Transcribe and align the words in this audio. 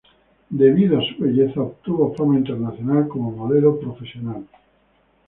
Debido 0.49 0.97
a 0.97 1.03
su 1.05 1.21
belleza 1.21 1.61
obtuvo 1.61 2.15
fama 2.15 2.33
internacional 2.35 3.07
como 3.07 3.29
modelo 3.29 3.79
profesional. 3.79 4.43